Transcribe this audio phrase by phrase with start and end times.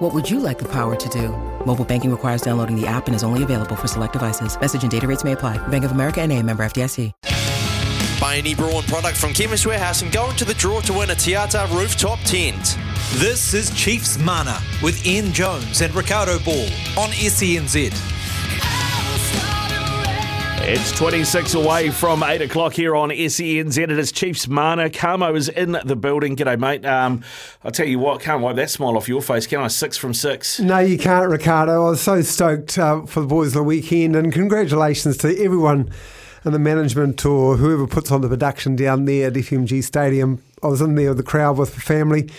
[0.00, 1.28] What would you like the power to do?
[1.66, 4.58] Mobile banking requires downloading the app and is only available for select devices.
[4.58, 5.58] Message and data rates may apply.
[5.68, 7.12] Bank of America and a member FDIC.
[8.18, 11.14] Buy any Braun product from Chemist Warehouse and go into the draw to win a
[11.14, 12.78] Tiata rooftop tent.
[13.16, 16.64] This is Chiefs Mana with Ian Jones and Ricardo Ball
[16.96, 18.19] on SENZ.
[20.62, 23.78] It's 26 away from 8 o'clock here on SENZ.
[23.78, 24.90] It is Chiefs Mana.
[24.90, 26.36] Carmo is in the building.
[26.36, 26.84] G'day, mate.
[26.84, 27.24] Um,
[27.64, 29.68] I'll tell you what, can't wipe that smile off your face, can I?
[29.68, 30.60] Six from six.
[30.60, 31.86] No, you can't, Ricardo.
[31.86, 35.90] I was so stoked uh, for the boys of the weekend, and congratulations to everyone
[36.44, 40.42] and the management or whoever puts on the production down there at FMG Stadium.
[40.62, 42.30] I was in there with the crowd with the family.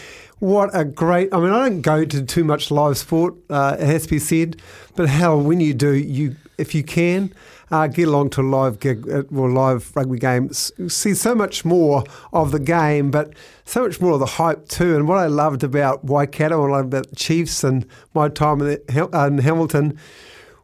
[0.42, 1.32] What a great!
[1.32, 3.36] I mean, I don't go to too much live sport.
[3.48, 4.60] Uh, it has to be said,
[4.96, 7.32] but hell, when you do, you if you can.
[7.70, 10.52] Uh, get along to a live gig uh, or live rugby game.
[10.52, 13.34] See so much more of the game, but
[13.66, 14.96] so much more of the hype too.
[14.96, 18.62] And what I loved about Waikato and I loved about the Chiefs and my time
[18.62, 19.98] in, in Hamilton,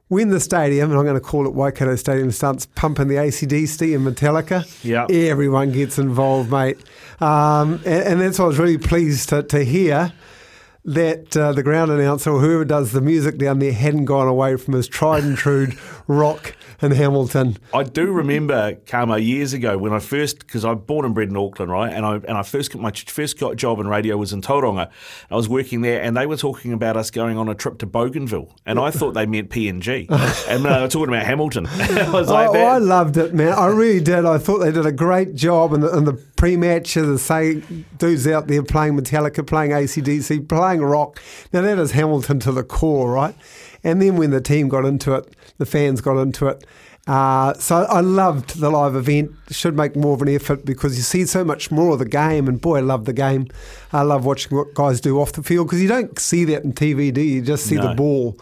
[0.10, 3.96] when the stadium, and I'm going to call it Waikato Stadium, starts pumping the ACDC
[3.96, 5.12] and Metallica, Yep.
[5.12, 6.78] everyone gets involved, mate.
[7.20, 10.14] Um, and, and that's what I was really pleased to, to hear
[10.88, 14.56] that uh, the ground announcer or whoever does the music down there hadn't gone away
[14.56, 15.68] from his tried and true
[16.08, 17.58] rock in Hamilton.
[17.74, 21.36] I do remember Carmo years ago when I first because I'm born and bred in
[21.36, 21.92] Auckland, right?
[21.92, 24.90] And I and I first got my first got job in radio was in Tauranga.
[25.30, 27.86] I was working there, and they were talking about us going on a trip to
[27.86, 30.10] Bougainville, and I thought they meant PNG,
[30.48, 31.68] and they were talking about Hamilton.
[31.70, 33.54] I was like, oh, that- I loved it, man.
[33.54, 34.26] I really did.
[34.26, 36.94] I thought they did a great job in the, in the pre-match.
[36.94, 41.22] The same dudes out there playing Metallica, playing ACDC, playing rock.
[41.52, 43.36] Now that is Hamilton to the core, right?
[43.84, 46.66] And then when the team got into it, the fans got into it.
[47.06, 49.32] Uh, so I loved the live event.
[49.50, 52.50] Should make more of an effort because you see so much more of the game.
[52.50, 53.48] And boy, I love the game.
[53.94, 56.74] I love watching what guys do off the field because you don't see that in
[56.74, 57.36] TV, do you?
[57.36, 57.90] You just see No.
[57.90, 58.38] the ball.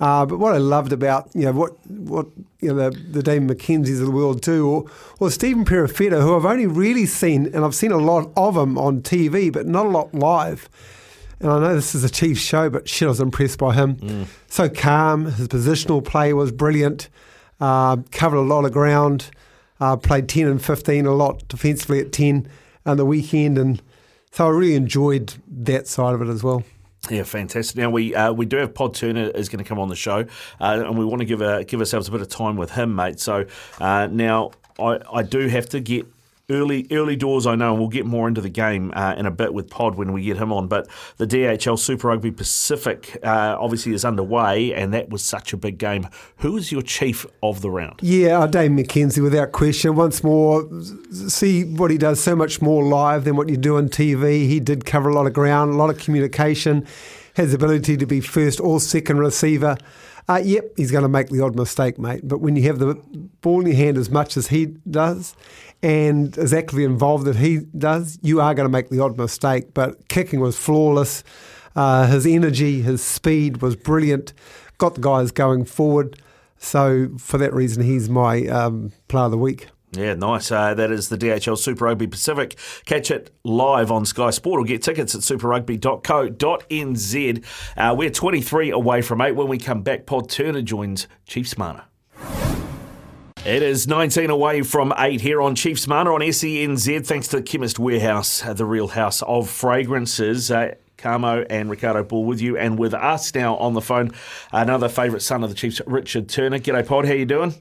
[0.00, 2.26] Uh, but what I loved about you know what what
[2.60, 4.84] you know the, the Dave McKenzies of the world do, or,
[5.18, 8.78] or Stephen Perofeta, who I've only really seen, and I've seen a lot of him
[8.78, 10.68] on TV, but not a lot live.
[11.38, 14.26] And I know this is a Chiefs show, but shit, I was impressed by him.
[14.48, 17.08] So calm, his positional play was brilliant.
[17.60, 19.30] Uh, covered a lot of ground.
[19.80, 22.48] Uh, played ten and fifteen a lot defensively at ten
[22.86, 23.82] on the weekend, and
[24.30, 26.62] so I really enjoyed that side of it as well.
[27.08, 27.76] Yeah, fantastic.
[27.76, 30.26] Now we uh, we do have Pod Turner is going to come on the show,
[30.60, 32.94] uh, and we want to give a, give ourselves a bit of time with him,
[32.94, 33.20] mate.
[33.20, 33.46] So
[33.80, 36.06] uh, now I, I do have to get
[36.50, 37.46] early early doors.
[37.46, 39.94] I know, and we'll get more into the game uh, in a bit with Pod
[39.94, 40.68] when we get him on.
[40.68, 45.56] But the DHL Super Rugby Pacific uh, obviously is underway, and that was such a
[45.56, 46.08] big game.
[46.38, 48.00] Who is your chief of the round?
[48.02, 49.94] Yeah, uh, Dave McKenzie, without question.
[49.94, 50.68] Once more,
[51.10, 54.46] see what he does so much more live than what you do on TV.
[54.46, 56.86] He did cover a lot of ground, a lot of communication,
[57.34, 59.76] has ability to be first or second receiver.
[60.30, 62.20] Uh, yep, he's going to make the odd mistake, mate.
[62.22, 62.94] But when you have the
[63.40, 65.34] ball in your hand as much as he does
[65.82, 69.74] and as actively involved that he does, you are going to make the odd mistake.
[69.74, 71.24] But kicking was flawless.
[71.74, 74.32] Uh, his energy, his speed was brilliant.
[74.78, 76.22] Got the guys going forward.
[76.58, 79.66] So for that reason, he's my um, player of the week.
[79.92, 80.52] Yeah, nice.
[80.52, 82.56] Uh, that is the DHL Super Rugby Pacific.
[82.84, 87.44] Catch it live on Sky Sport or get tickets at superrugby.co.nz.
[87.76, 89.32] Uh, we're 23 away from 8.
[89.32, 91.86] When we come back, Pod Turner joins Chiefs Mana.
[93.44, 97.06] It is 19 away from 8 here on Chiefs Mana on SENZ.
[97.06, 100.50] Thanks to the Chemist Warehouse, uh, the real house of fragrances.
[100.50, 104.12] Uh, Carmo and Ricardo Bull with you and with us now on the phone.
[104.52, 106.58] Another favourite son of the Chiefs, Richard Turner.
[106.58, 107.06] G'day, Pod.
[107.06, 107.54] How you doing?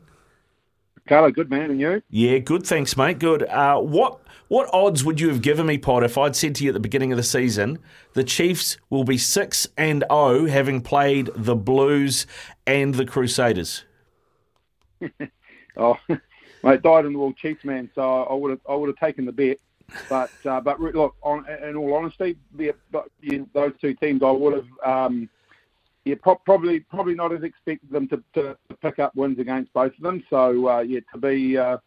[1.09, 2.03] Carlo, good man, and you?
[2.11, 2.67] Yeah, good.
[2.67, 3.17] Thanks, mate.
[3.17, 3.41] Good.
[3.41, 6.69] Uh, what what odds would you have given me, Pod, if I'd said to you
[6.69, 7.79] at the beginning of the season
[8.13, 12.27] the Chiefs will be six and zero, having played the Blues
[12.67, 13.85] and the Crusaders?
[15.77, 15.97] Oh,
[16.63, 17.89] mate, died in the world Chiefs, man.
[17.95, 19.59] So I would have, I would have taken the bet.
[20.09, 24.31] But, uh, but look, on, in all honesty, the, but, yeah, those two teams, I
[24.31, 25.29] would have, um,
[26.09, 29.93] yeah, pro- probably, probably not as expected them to, to, pick up wins against both
[29.95, 30.23] of them.
[30.29, 31.77] So, uh, yeah, to be, uh,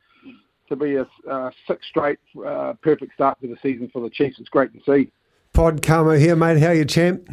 [0.68, 4.38] to be a, uh six straight uh, perfect start to the season for the Chiefs,
[4.38, 5.10] it's great to see.
[5.52, 6.58] Pod Carmo here, mate.
[6.58, 7.28] How are you, champ?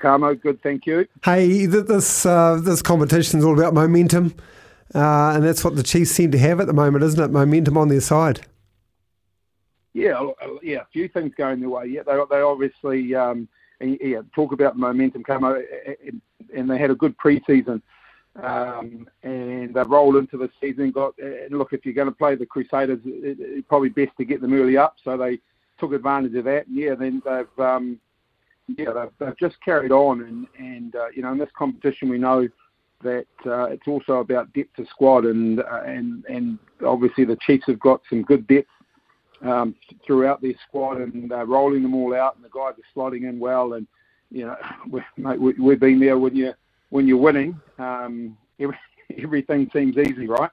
[0.00, 1.06] Carmo, good, thank you.
[1.24, 4.34] Hey, th- this uh, this competition's all about momentum.
[4.94, 7.30] Uh, and that's what the Chiefs seem to have at the moment, isn't it?
[7.30, 8.46] Momentum on their side.
[9.94, 10.30] Yeah,
[10.62, 11.86] yeah, a few things going their way.
[11.86, 13.48] Yeah, they they obviously um,
[13.80, 15.58] yeah talk about momentum out,
[16.54, 17.82] and they had a good preseason,
[18.42, 20.90] um, and they rolled into the season.
[20.90, 24.24] Got and look, if you're going to play the Crusaders, it, it's probably best to
[24.24, 24.96] get them early up.
[25.04, 25.38] So they
[25.78, 26.66] took advantage of that.
[26.66, 28.00] And yeah, then they've um,
[28.76, 32.18] yeah they've, they've just carried on, and and uh, you know in this competition we
[32.18, 32.48] know
[33.02, 37.66] that uh, it's also about depth of squad, and uh, and and obviously the Chiefs
[37.66, 38.70] have got some good depth
[39.42, 39.74] um,
[40.06, 43.38] throughout their squad and uh, rolling them all out, and the guys are slotting in
[43.38, 43.74] well.
[43.74, 43.86] And
[44.30, 44.56] you know,
[44.90, 46.54] we, mate, we, we've been there when you
[46.90, 47.60] when you're winning.
[47.78, 48.78] Um, every,
[49.18, 50.50] everything seems easy, right?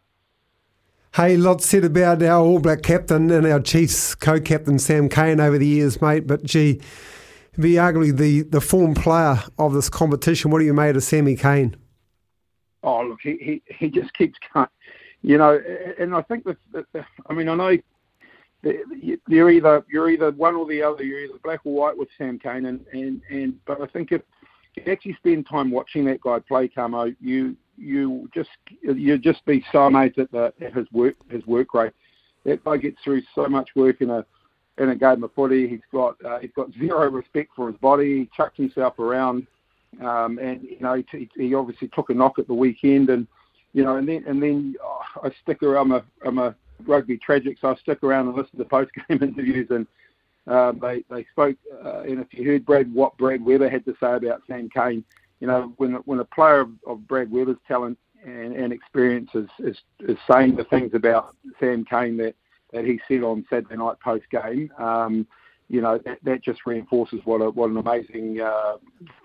[1.16, 5.60] Hey, lots said about our All Black captain and our Chiefs co-captain Sam Cane over
[5.60, 6.26] the years, mate.
[6.26, 6.82] But gee,
[7.60, 10.50] be arguably the the form player of this competition.
[10.50, 11.76] What do you made of Sammy Cane?
[12.82, 14.68] Oh, look, he, he, he just keeps going.
[15.22, 15.58] You know,
[15.98, 17.78] and I think that, that I mean, I know
[19.28, 21.04] you're either you're either one or the other.
[21.04, 24.22] You're either black or white with Sam Cane, and and, and but I think if
[24.76, 28.50] you actually spend time watching that guy play Camo, you you just
[28.82, 31.94] you just be so amazed at, the, at his work his work rate.
[32.46, 34.26] That guy gets through so much work in a
[34.78, 35.68] in a game of footy.
[35.68, 38.20] He's got uh, he's got zero respect for his body.
[38.20, 39.46] He chucks himself around,
[40.02, 43.28] um, and you know he, he obviously took a knock at the weekend, and
[43.74, 45.92] you know, and then and then oh, I stick around.
[46.26, 46.56] I'm a
[46.88, 49.88] rugby tragic, so I stuck around and listened to post game interviews, and
[50.48, 51.58] uh, they they spoke.
[51.84, 55.04] Uh, and if you heard Brad what Brad Weber had to say about Sam Cane,
[55.40, 59.48] you know when when a player of, of Brad Weber's talent and, and experience is,
[59.60, 62.36] is is saying the things about Sam Cane that
[62.72, 64.72] that he said on Saturday night post game.
[64.78, 65.28] Um,
[65.70, 68.78] you know that, that just reinforces what a what an amazing uh,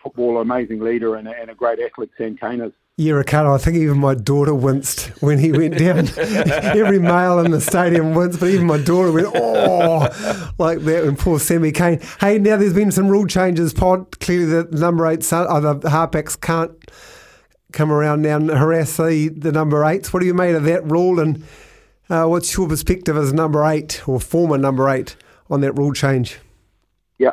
[0.02, 2.72] footballer, amazing leader, and a, and a great athlete Sam Cane is.
[3.00, 6.08] Yeah, Ricardo, I think even my daughter winced when he went down.
[6.18, 11.14] Every male in the stadium winced, but even my daughter went, oh, like that when
[11.14, 12.00] poor Sammy Cane.
[12.18, 14.18] Hey, now there's been some rule changes, Pod.
[14.18, 16.72] Clearly the number eight, oh, the halfbacks can't
[17.72, 20.12] come around now and harass the, the number eights.
[20.12, 21.44] What do you made of that rule and
[22.10, 25.14] uh, what's your perspective as number eight or former number eight
[25.48, 26.40] on that rule change?
[27.18, 27.30] Yeah,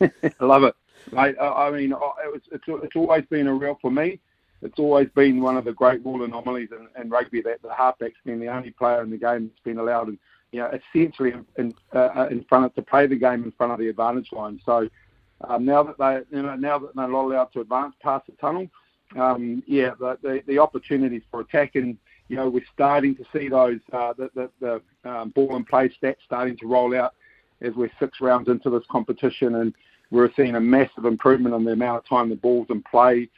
[0.00, 0.10] I
[0.40, 0.76] love it.
[1.10, 1.92] Mate, I mean,
[2.34, 4.20] it's, it's, it's always been a real, for me,
[4.62, 8.18] it's always been one of the great rule anomalies in, in rugby that the halfback's
[8.24, 10.18] been the only player in the game that's been allowed, in,
[10.52, 13.72] you know, essentially in, in, uh, in front of, to play the game in front
[13.72, 14.60] of the advantage line.
[14.64, 14.88] So
[15.42, 18.32] um, now that they, you know, now that they're not allowed to advance past the
[18.32, 18.68] tunnel,
[19.16, 21.96] um, yeah, the, the, the opportunities for attack and
[22.28, 25.88] you know we're starting to see those uh, the, the, the um, ball and play
[25.88, 27.14] stats starting to roll out
[27.60, 29.74] as we're six rounds into this competition, and
[30.10, 33.28] we're seeing a massive improvement in the amount of time the ball's in play.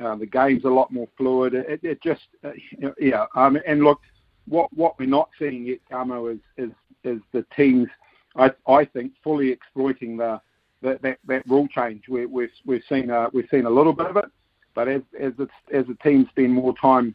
[0.00, 1.54] Uh, the game's a lot more fluid.
[1.54, 2.52] It, it just, uh,
[2.98, 3.26] yeah.
[3.34, 4.00] Um, and look,
[4.46, 6.70] what what we're not seeing yet, Camo, is is
[7.04, 7.88] is the teams,
[8.36, 10.40] I I think, fully exploiting the,
[10.82, 12.08] the that that rule change.
[12.08, 14.26] We, we've we've seen a, we've seen a little bit of it,
[14.74, 17.14] but as as it's, as the teams spend more time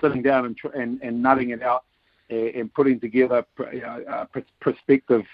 [0.00, 1.84] sitting down and and, and nutting it out
[2.30, 4.24] and, and putting together uh,
[4.60, 5.24] prospective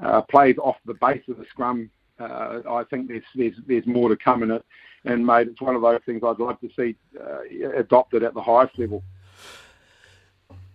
[0.00, 4.08] uh, plays off the base of the scrum, uh, I think there's there's there's more
[4.08, 4.64] to come in it.
[5.04, 8.40] And mate, it's one of those things I'd like to see uh, adopted at the
[8.40, 9.02] highest level.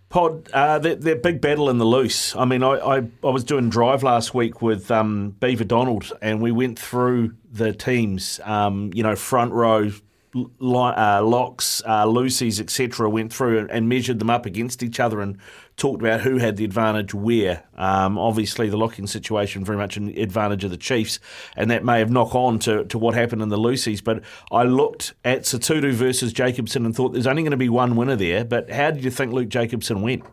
[0.08, 2.34] Pod, uh, that big battle in the loose.
[2.34, 6.42] I mean, I, I, I was doing drive last week with um, Beaver Donald, and
[6.42, 8.40] we went through the teams.
[8.42, 9.92] Um, you know, front row,
[10.34, 15.38] uh, locks, uh, Lucy's, etc., went through and, measured them up against each other and
[15.76, 17.64] talked about who had the advantage where.
[17.76, 21.18] Um, obviously, the locking situation very much an advantage of the Chiefs,
[21.56, 24.00] and that may have knock on to, to what happened in the Lucy's.
[24.00, 24.22] But
[24.52, 28.16] I looked at Sotutu versus Jacobson and thought there's only going to be one winner
[28.16, 28.44] there.
[28.44, 30.24] But how did you think Luke Jacobson went?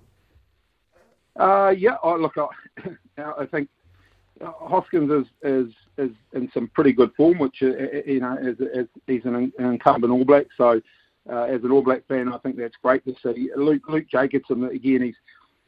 [1.36, 2.92] Uh, yeah, oh, look, I,
[3.40, 3.70] I think
[4.42, 8.56] Hoskins is, is is in some pretty good form, which uh, uh, you know, as,
[8.76, 10.48] as he's an, incumbent All Black.
[10.58, 10.82] So,
[11.32, 13.50] uh, as an All Black fan, I think that's great to see.
[13.56, 15.16] Luke, Luke Jacobson again, he's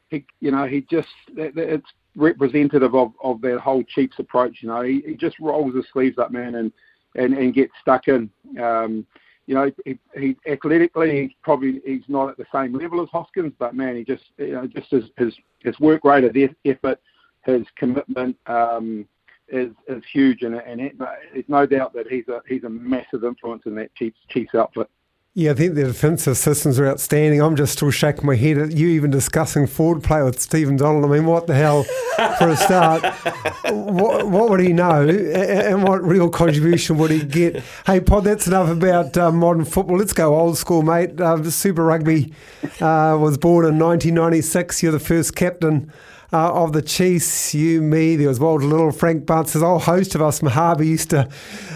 [0.09, 4.57] he, you know, he just it's representative of, of that whole Chiefs approach.
[4.61, 6.71] You know, he, he just rolls his sleeves up, man, and
[7.15, 8.29] and, and gets stuck in.
[8.61, 9.05] Um,
[9.47, 13.53] you know, he, he athletically he's probably he's not at the same level as Hoskins,
[13.57, 16.35] but man, he just you know just his his, his work rate of
[16.65, 16.99] effort
[17.43, 19.08] his commitment um,
[19.48, 20.96] is is huge, and and it,
[21.34, 24.89] it's no doubt that he's a he's a massive influence in that Chiefs Chiefs outfit.
[25.36, 27.39] Yeah, I think the defensive systems are outstanding.
[27.39, 31.05] I'm just still shaking my head at you even discussing forward play with Stephen Donald.
[31.05, 33.03] I mean, what the hell for a start?
[33.69, 37.63] what, what, would he know and what real contribution would he get?
[37.86, 39.98] Hey, Pod, that's enough about uh, modern football.
[39.98, 41.22] Let's go old school, mate.
[41.22, 42.34] Uh, Super Rugby
[42.81, 44.81] uh, was born in 1996.
[44.81, 45.93] You're the first captain
[46.31, 49.79] uh, of the Chiefs, you, me, there was Walter Little, Frank Bunce, there's a whole
[49.79, 51.29] host of us from Harbour used to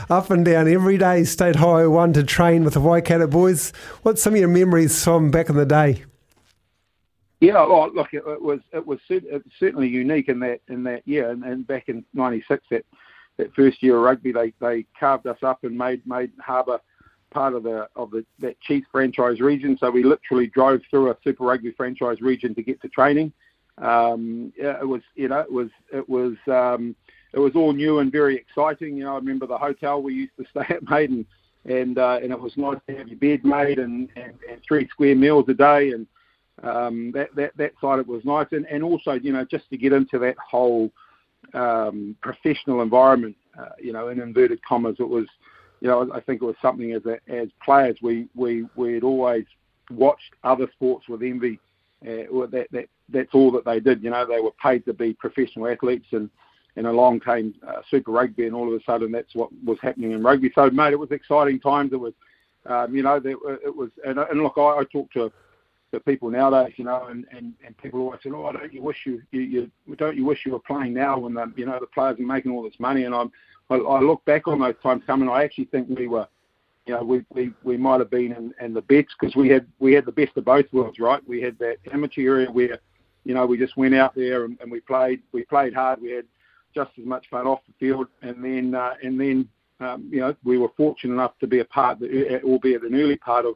[0.10, 3.72] up and down every day, State Highway 1 to train with the Waikato boys.
[4.03, 6.03] What's some of your memories from back in the day?
[7.39, 9.00] Yeah, well, look, it, it was it was
[9.60, 12.86] certainly unique in that in that year, and, and back in '96, that
[13.36, 16.79] that first year of rugby, they they carved us up and made made Harbour
[17.31, 19.77] part of the of the that Chiefs franchise region.
[19.77, 23.33] So we literally drove through a Super Rugby franchise region to get to training.
[23.80, 26.96] Um, it was, you know, it was, it was, um,
[27.34, 28.98] it was all new and very exciting.
[28.98, 31.25] You know, I remember the hotel we used to stay at, mate, and
[31.65, 34.88] and uh, and it was nice to have your bed made and, and, and three
[34.89, 36.08] square meals a day, and
[36.63, 39.77] um, that that that side it was nice, and and also, you know, just to
[39.77, 40.92] get into that whole
[41.53, 45.25] um, professional environment, uh, you know, in inverted commas, it was,
[45.82, 49.03] you know, I think it was something as a, as players we we we had
[49.03, 49.46] always
[49.89, 51.60] watched other sports with envy
[52.06, 54.03] uh, that, that that's all that they did.
[54.03, 56.29] You know, they were paid to be professional athletes, and
[56.75, 60.12] and along came uh, Super Rugby, and all of a sudden that's what was happening
[60.12, 60.51] in rugby.
[60.55, 61.93] So, mate, it was exciting times.
[61.93, 62.13] It was,
[62.65, 65.32] um, you know, there, it was, and, and look, I, I talk to
[65.91, 68.98] to people nowadays, you know, and, and, and people always say, oh, don't you wish
[69.05, 71.86] you, you, you don't you wish you were playing now when the you know the
[71.86, 73.03] players are making all this money?
[73.03, 73.32] And I'm
[73.70, 75.29] I, I look back on those times coming.
[75.29, 76.27] I actually think we were
[76.86, 79.65] you know, we we, we might have been in, in the bets because we had
[79.79, 81.22] we had the best of both worlds, right?
[81.27, 82.79] We had that amateur area where,
[83.24, 86.01] you know, we just went out there and, and we played we played hard.
[86.01, 86.25] We had
[86.74, 89.48] just as much fun off the field, and then uh, and then
[89.80, 92.00] um, you know we were fortunate enough to be a part,
[92.44, 93.56] albeit an early part of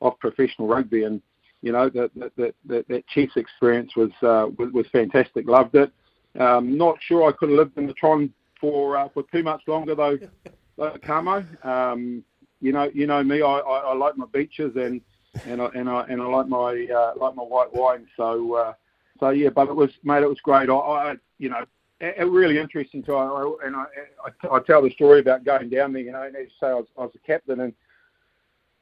[0.00, 1.22] of professional rugby, and
[1.62, 5.46] you know that that that, that Chiefs experience was, uh, was was fantastic.
[5.46, 5.90] Loved it.
[6.38, 9.62] Um, not sure I could have lived in the Tron for uh, for too much
[9.66, 10.18] longer though,
[10.76, 11.44] though Camo.
[11.62, 12.22] Um,
[12.60, 13.42] you know, you know me.
[13.42, 15.00] I, I, I like my beaches and
[15.46, 18.06] and I and I and I like my uh, like my white wine.
[18.16, 18.72] So uh,
[19.20, 20.68] so yeah, but it was mate, it was great.
[20.68, 21.64] I, I you know,
[22.00, 23.02] it, really interesting.
[23.04, 23.84] To I, and I,
[24.24, 26.02] I, I tell the story about going down there.
[26.02, 27.72] You know, and as you say, I was, I was a captain and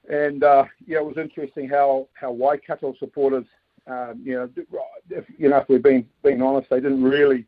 [0.09, 3.47] and uh, yeah, it was interesting how how Waikato supporters,
[3.87, 4.49] um, you know,
[5.11, 7.47] if you know if we're being being honest, they didn't really.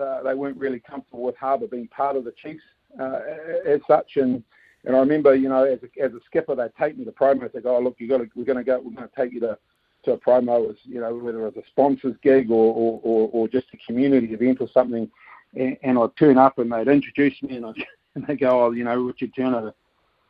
[0.00, 2.62] Uh, they weren't really comfortable with Harbour being part of the Chiefs
[2.98, 3.20] uh,
[3.66, 4.42] as such, and
[4.84, 7.50] and I remember, you know, as a, as a skipper, they'd take me to promo.
[7.50, 9.32] They go, oh, look, you got to, we're going to go, we're going to take
[9.32, 9.56] you to,
[10.04, 13.48] to a promo as, you know, whether it's a sponsor's gig or, or, or, or
[13.48, 15.10] just a community event or something.
[15.54, 17.74] And, and I'd turn up and they'd introduce me and, I'd,
[18.14, 19.74] and they go, oh, you know, Richard Turner,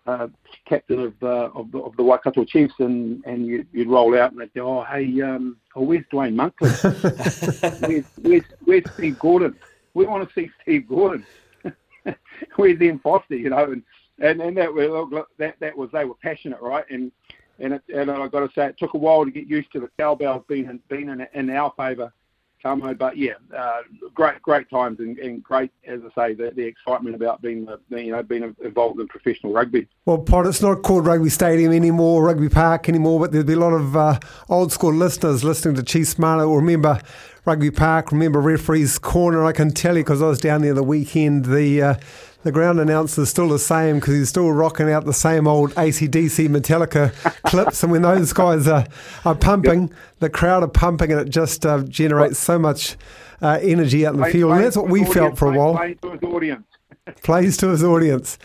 [0.06, 0.28] uh,
[0.66, 4.32] captain of, uh, of, the, of the Waikato Chiefs, and, and you, you'd roll out
[4.32, 6.70] and they'd go, oh, hey, um, oh, where's Duane Monkley?
[7.80, 9.56] where's, where's, where's Steve Gordon?
[9.94, 11.24] We want to see Steve Gordon.
[12.56, 13.70] where's Ian Foster, you know?
[13.70, 13.82] And,
[14.18, 16.84] and and that was that that was they were passionate, right?
[16.90, 17.10] And
[17.62, 19.80] and it, and I got to say, it took a while to get used to
[19.80, 22.12] the cowbells being in, being in, in our favour,
[22.60, 22.92] Camo.
[22.92, 27.14] But yeah, uh, great great times and, and great, as I say, the, the excitement
[27.14, 29.88] about being you know being involved in professional rugby.
[30.04, 33.58] Well, Pod, it's not called Rugby Stadium anymore, Rugby Park anymore, but there'll be a
[33.58, 37.00] lot of uh, old school listeners listening to Chief Mana will remember
[37.44, 39.44] Rugby Park, remember Referee's Corner.
[39.44, 41.46] I can tell you because I was down there the weekend.
[41.46, 41.94] The uh,
[42.44, 45.72] the ground announcer is still the same because he's still rocking out the same old
[45.74, 47.12] ACDC Metallica
[47.46, 47.82] clips.
[47.82, 48.86] And when those guys are,
[49.24, 49.96] are pumping, yep.
[50.20, 52.96] the crowd are pumping, and it just uh, generates so much
[53.40, 54.50] uh, energy out in the play, field.
[54.50, 55.74] Play and that's what we audience, felt for a while.
[55.74, 56.64] Plays to his audience.
[57.22, 58.38] plays to his audience.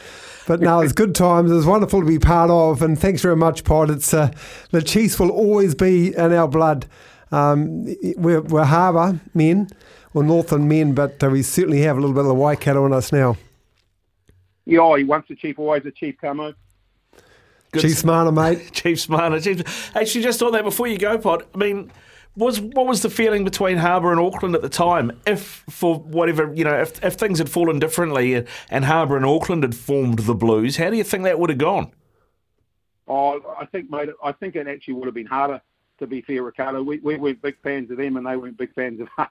[0.47, 1.51] But now it's good times.
[1.51, 2.81] It's wonderful to be part of.
[2.81, 3.91] And thanks very much, Pod.
[3.91, 4.31] It's uh,
[4.71, 6.87] the Chiefs will always be in our blood.
[7.31, 7.85] Um,
[8.17, 9.69] we're, we're Harbour men
[10.13, 12.93] or Northern men, but uh, we certainly have a little bit of the Waikato in
[12.93, 13.37] us now.
[14.65, 16.53] Yeah, oh, he wants the chief, always the chief, Camo.
[17.71, 18.69] Good Chief Smarter, mate.
[18.73, 19.39] Chief Smarter.
[19.39, 19.95] Chief.
[19.95, 21.43] Actually, just on that before you go, Pod.
[21.53, 21.91] I mean,
[22.35, 25.11] was what was the feeling between Harbour and Auckland at the time?
[25.25, 29.25] If for whatever you know, if if things had fallen differently and, and Harbour and
[29.25, 31.91] Auckland had formed the Blues, how do you think that would have gone?
[33.07, 34.09] Oh, I think, mate.
[34.23, 35.61] I think it actually would have been harder.
[35.99, 38.73] To be fair, Ricardo, we we weren't big fans of them, and they weren't big
[38.73, 39.29] fans of us.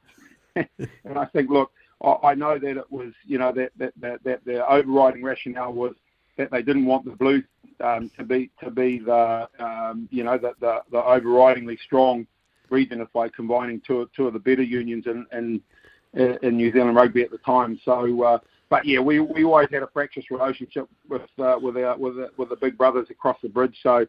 [0.56, 1.70] and I think, look,
[2.22, 5.94] I know that it was, you know, that that, that, that the overriding rationale was
[6.36, 7.44] that they didn't want the Blues
[7.82, 12.26] um, to be to be the, um, you know, the, the, the overridingly strong
[12.70, 16.96] region if by combining two two of the better unions in in, in New Zealand
[16.96, 17.78] rugby at the time.
[17.84, 21.96] So, uh, but yeah, we we always had a fractious relationship with uh, with our
[21.96, 23.76] with the, with the big brothers across the bridge.
[23.82, 24.06] So,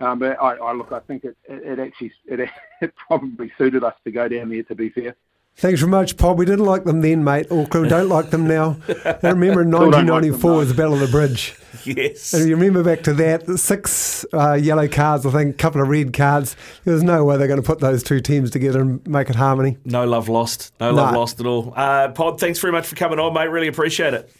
[0.00, 2.48] Um, but I, I look, I think it, it, it actually it,
[2.80, 4.62] it probably suited us to go down there.
[4.62, 5.16] To be fair.
[5.56, 6.36] Thanks very much, Paul.
[6.36, 7.50] We didn't like them then, mate.
[7.50, 8.76] Auckland don't like them now.
[9.04, 10.56] I remember in Still don't like 1994 no.
[10.58, 11.54] was the Battle of the Bridge.
[11.84, 12.32] Yes.
[12.32, 15.88] And you remember back to that, six uh, yellow cards, I think, a couple of
[15.88, 16.56] red cards.
[16.84, 19.76] There's no way they're going to put those two teams together and make it harmony.
[19.84, 20.72] No love lost.
[20.80, 21.18] No love No.
[21.20, 21.74] lost at all.
[21.76, 23.48] Uh, Pod, thanks very much for coming on, mate.
[23.48, 24.32] Really appreciate it.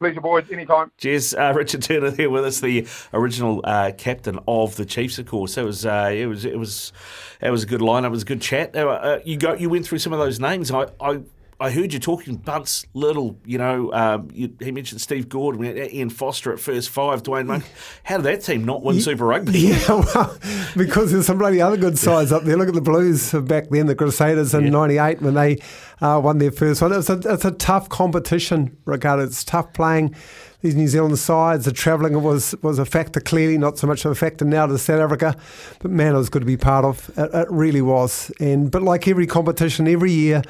[0.00, 0.44] Pleasure, boys.
[0.50, 0.90] Anytime.
[0.98, 5.26] Cheers, uh, Richard Turner there with us, the original uh, captain of the Chiefs, of
[5.26, 5.56] course.
[5.56, 6.92] It was, uh, it was, it was,
[7.40, 8.04] it was a good line.
[8.04, 8.74] It was a good chat.
[8.76, 10.70] Uh, you go, you went through some of those names.
[10.70, 11.20] I, I,
[11.60, 13.38] I heard you talking Bunce, Little.
[13.44, 17.64] You know, um, you, he mentioned Steve Gordon, Ian Foster at first five, Dwayne Monk.
[18.02, 19.52] How did that team not win Super Rugby?
[19.74, 20.36] Yeah, well,
[20.76, 22.56] because there's some bloody other good sides up there.
[22.56, 24.70] Look at the Blues back then, the Crusaders in Yeah.
[24.70, 25.58] '98 when they
[26.00, 26.92] uh, won their first one.
[26.92, 29.22] It's a, it's a tough competition, Ricardo.
[29.24, 30.14] It's tough playing
[30.60, 31.64] these New Zealand sides.
[31.66, 34.76] The travelling was was a factor, clearly not so much of a factor now to
[34.78, 35.36] South Africa,
[35.80, 37.10] but man, it was good to be part of.
[37.16, 38.30] It, it really was.
[38.40, 40.42] And but like every competition, every year,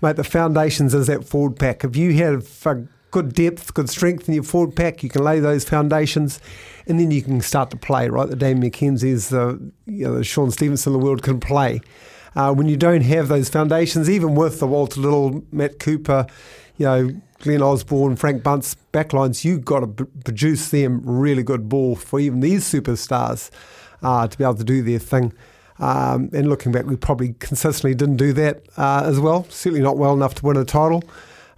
[0.00, 1.84] mate, the foundations is that forward pack.
[1.84, 5.40] If you have a good depth, good strength in your forward pack, you can lay
[5.40, 6.40] those foundations,
[6.86, 8.08] and then you can start to play.
[8.08, 11.80] Right, the Dame McKenzie's, the you know, the Shaun Stevenson of the world can play.
[12.36, 16.26] Uh, when you don't have those foundations, even with the Walter Little, Matt Cooper,
[16.76, 21.68] you know, Glenn Osborne, Frank Bunce backlines, you've got to b- produce them really good
[21.68, 23.50] ball for even these superstars
[24.02, 25.32] uh, to be able to do their thing.
[25.78, 29.46] Um, and looking back, we probably consistently didn't do that uh, as well.
[29.50, 31.02] Certainly not well enough to win a title.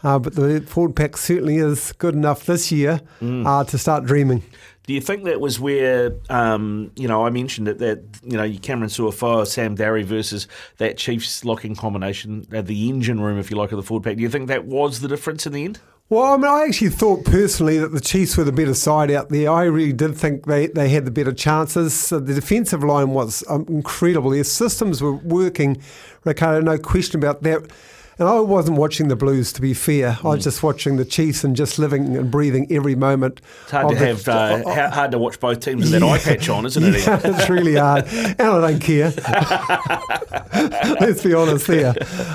[0.02, 3.00] Uh, but the forward pack certainly is good enough this year
[3.46, 4.42] uh, to start dreaming.
[4.86, 8.48] Do you think that was where, um, you know, I mentioned it that, you know,
[8.62, 10.46] Cameron Suafoa, Sam Darry versus
[10.76, 14.16] that Chiefs locking combination, uh, the engine room, if you like, of the forward pack.
[14.16, 15.80] Do you think that was the difference in the end?
[16.08, 19.28] Well, I mean, I actually thought personally that the Chiefs were the better side out
[19.28, 19.50] there.
[19.50, 22.10] I really did think they, they had the better chances.
[22.10, 24.30] The defensive line was um, incredible.
[24.30, 25.82] Their systems were working,
[26.22, 27.72] Ricardo, no question about that.
[28.18, 30.18] And I wasn't watching the Blues, to be fair.
[30.24, 33.42] I was just watching the Chiefs and just living and breathing every moment.
[33.64, 36.18] It's hard to the- have, uh, ha- hard to watch both teams with that eye
[36.18, 36.96] patch on, isn't it?
[37.06, 38.06] Yeah, it's really hard.
[38.08, 39.10] And I don't care.
[41.00, 41.94] Let's be honest there.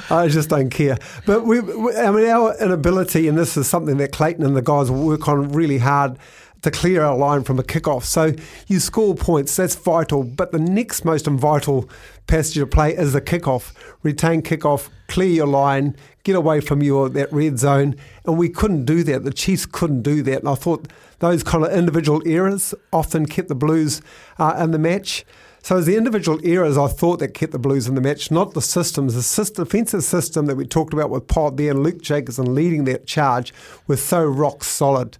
[0.10, 0.98] I just don't care.
[1.26, 4.62] But we, we, I mean, our inability, and this is something that Clayton and the
[4.62, 6.18] guys will work on really hard
[6.62, 8.04] to clear our line from a kickoff.
[8.04, 8.34] So
[8.68, 10.24] you score points, that's vital.
[10.24, 11.90] But the next most vital
[12.28, 13.74] passage of play is the kickoff.
[14.04, 17.96] Retain kickoff, clear your line, get away from your that red zone.
[18.26, 19.24] And we couldn't do that.
[19.24, 20.40] The Chiefs couldn't do that.
[20.40, 20.88] And I thought
[21.20, 24.02] those kind of individual errors often kept the Blues
[24.40, 25.26] uh, in the match.
[25.64, 28.32] So it was the individual errors I thought that kept the Blues in the match,
[28.32, 29.14] not the systems.
[29.14, 32.86] The system, defensive system that we talked about with Pod there and Luke Jacobson leading
[32.86, 33.54] that charge
[33.86, 35.18] was so rock solid.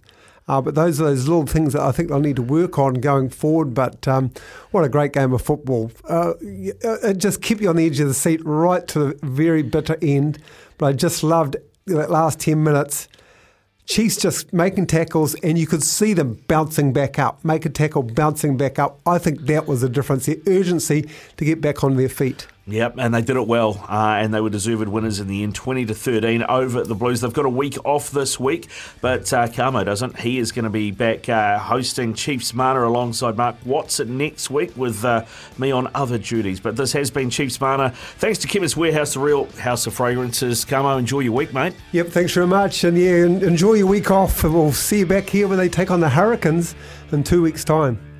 [0.48, 2.94] Uh, but those are those little things that I think they'll need to work on
[2.94, 3.74] going forward.
[3.74, 4.32] But um,
[4.70, 5.92] what a great game of football.
[6.08, 9.62] Uh, it just kept you on the edge of the seat right to the very
[9.62, 10.38] bitter end.
[10.78, 13.08] But I just loved that last 10 minutes.
[13.84, 18.04] Chiefs just making tackles, and you could see them bouncing back up, make a tackle,
[18.04, 19.00] bouncing back up.
[19.04, 22.46] I think that was the difference, the urgency to get back on their feet.
[22.64, 25.52] Yep, and they did it well, uh, and they were deserved winners in the end,
[25.52, 27.20] twenty to thirteen over the Blues.
[27.20, 28.68] They've got a week off this week,
[29.00, 30.20] but uh, Carmo doesn't.
[30.20, 34.76] He is going to be back uh, hosting Chiefs Mana alongside Mark Watson next week
[34.76, 35.24] with uh,
[35.58, 36.60] me on other duties.
[36.60, 37.90] But this has been Chiefs Mana.
[38.18, 40.64] Thanks to Chemist Warehouse, the real house of fragrances.
[40.64, 41.74] Carmo, enjoy your week, mate.
[41.90, 42.84] Yep, thanks very much.
[42.84, 44.44] And yeah, enjoy your week off.
[44.44, 46.76] We'll see you back here when they take on the Hurricanes
[47.10, 48.11] in two weeks' time.